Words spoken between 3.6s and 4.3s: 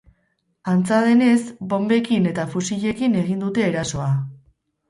erasoa.